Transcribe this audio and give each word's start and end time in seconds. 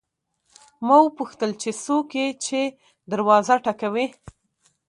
ما 0.85 0.97
وپوښتل 1.01 1.51
چې 1.61 1.69
څوک 1.83 2.07
یې 2.19 2.27
چې 2.45 2.59
دروازه 3.11 3.55
ټکوي. 3.65 4.07